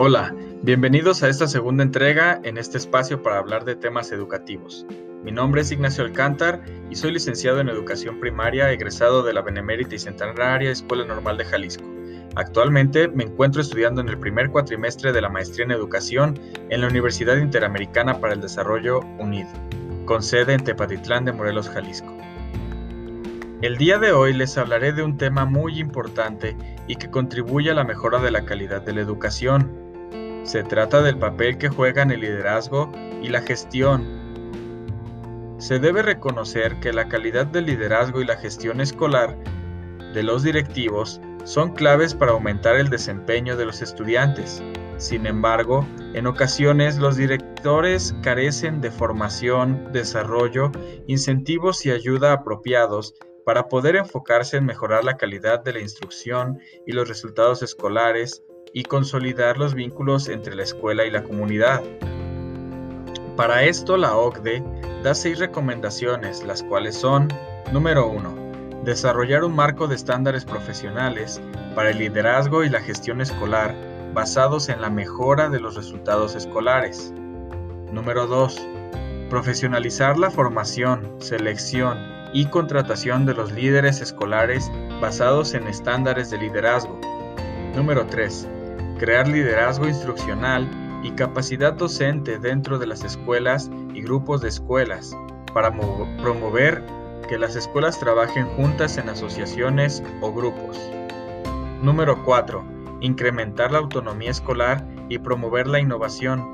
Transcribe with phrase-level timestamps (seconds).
[0.00, 0.32] Hola,
[0.62, 4.86] bienvenidos a esta segunda entrega en este espacio para hablar de temas educativos.
[5.24, 9.96] Mi nombre es Ignacio Alcántar y soy licenciado en Educación Primaria, egresado de la Benemérita
[9.96, 11.82] y Centenaria Escuela Normal de Jalisco.
[12.36, 16.38] Actualmente me encuentro estudiando en el primer cuatrimestre de la Maestría en Educación
[16.70, 19.46] en la Universidad Interamericana para el Desarrollo UNID,
[20.04, 22.16] con sede en Tepatitlán de Morelos, Jalisco.
[23.62, 27.74] El día de hoy les hablaré de un tema muy importante y que contribuye a
[27.74, 29.87] la mejora de la calidad de la educación.
[30.44, 32.90] Se trata del papel que juegan el liderazgo
[33.22, 34.06] y la gestión.
[35.58, 39.36] Se debe reconocer que la calidad del liderazgo y la gestión escolar
[40.14, 44.62] de los directivos son claves para aumentar el desempeño de los estudiantes.
[44.98, 50.72] Sin embargo, en ocasiones los directores carecen de formación, desarrollo,
[51.06, 53.14] incentivos y ayuda apropiados
[53.44, 58.84] para poder enfocarse en mejorar la calidad de la instrucción y los resultados escolares y
[58.84, 61.82] consolidar los vínculos entre la escuela y la comunidad.
[63.36, 64.62] Para esto la OCDE
[65.02, 67.28] da seis recomendaciones, las cuales son,
[67.72, 71.40] número 1, desarrollar un marco de estándares profesionales
[71.74, 73.74] para el liderazgo y la gestión escolar
[74.12, 77.12] basados en la mejora de los resultados escolares.
[77.92, 78.66] Número 2,
[79.30, 81.98] profesionalizar la formación, selección
[82.32, 86.98] y contratación de los líderes escolares basados en estándares de liderazgo.
[87.74, 88.48] Número 3.
[88.98, 90.68] Crear liderazgo instruccional
[91.04, 95.16] y capacidad docente dentro de las escuelas y grupos de escuelas
[95.54, 96.82] para promover
[97.28, 100.80] que las escuelas trabajen juntas en asociaciones o grupos.
[101.80, 102.64] Número 4.
[103.00, 106.50] Incrementar la autonomía escolar y promover la innovación.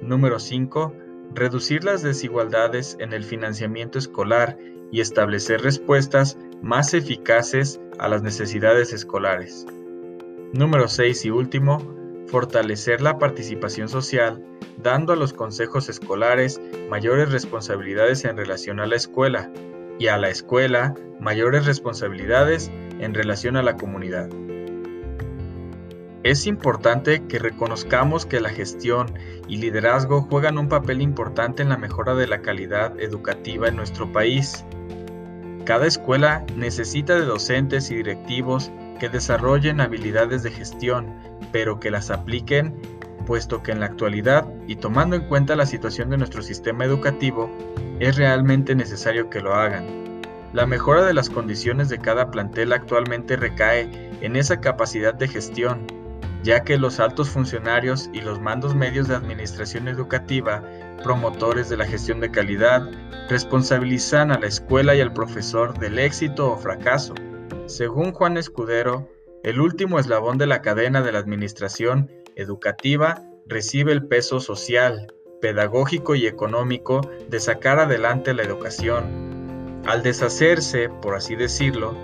[0.00, 0.94] Número 5.
[1.34, 4.56] Reducir las desigualdades en el financiamiento escolar
[4.92, 9.66] y establecer respuestas más eficaces a las necesidades escolares.
[10.54, 11.82] Número 6 y último,
[12.28, 14.40] fortalecer la participación social,
[14.80, 19.50] dando a los consejos escolares mayores responsabilidades en relación a la escuela
[19.98, 22.70] y a la escuela mayores responsabilidades
[23.00, 24.28] en relación a la comunidad.
[26.22, 29.12] Es importante que reconozcamos que la gestión
[29.48, 34.12] y liderazgo juegan un papel importante en la mejora de la calidad educativa en nuestro
[34.12, 34.64] país.
[35.64, 38.70] Cada escuela necesita de docentes y directivos
[39.04, 41.12] que desarrollen habilidades de gestión,
[41.52, 42.74] pero que las apliquen,
[43.26, 47.50] puesto que en la actualidad, y tomando en cuenta la situación de nuestro sistema educativo,
[48.00, 49.84] es realmente necesario que lo hagan.
[50.54, 53.90] La mejora de las condiciones de cada plantel actualmente recae
[54.22, 55.86] en esa capacidad de gestión,
[56.42, 60.62] ya que los altos funcionarios y los mandos medios de administración educativa,
[61.02, 62.88] promotores de la gestión de calidad,
[63.28, 67.14] responsabilizan a la escuela y al profesor del éxito o fracaso.
[67.66, 69.08] Según Juan Escudero,
[69.42, 76.14] el último eslabón de la cadena de la administración educativa recibe el peso social, pedagógico
[76.14, 79.82] y económico de sacar adelante la educación.
[79.86, 81.96] Al deshacerse, por así decirlo,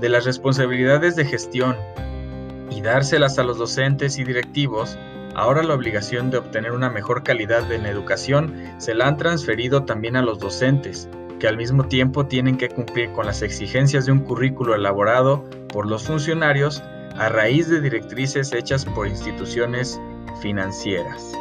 [0.00, 1.76] de las responsabilidades de gestión
[2.70, 4.96] y dárselas a los docentes y directivos,
[5.34, 9.84] ahora la obligación de obtener una mejor calidad en la educación se la han transferido
[9.84, 11.08] también a los docentes,
[11.38, 15.86] que al mismo tiempo tienen que cumplir con las exigencias de un currículo elaborado por
[15.86, 16.82] los funcionarios
[17.16, 20.00] a raíz de directrices hechas por instituciones
[20.40, 21.32] financieras.